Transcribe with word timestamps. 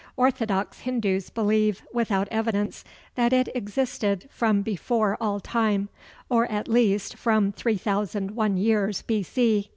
Orthodox 0.17 0.79
Hindus 0.79 1.29
believe, 1.29 1.83
without 1.93 2.27
evidence, 2.29 2.83
that 3.13 3.31
it 3.33 3.49
existed 3.53 4.27
"from 4.31 4.63
before 4.63 5.15
all 5.21 5.39
time," 5.39 5.89
or 6.27 6.47
at 6.49 6.67
least 6.67 7.15
from 7.15 7.51
3001 7.51 8.57
years 8.57 9.03
B.C. 9.03 9.69